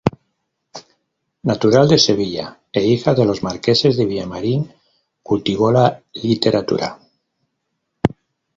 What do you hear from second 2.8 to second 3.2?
hija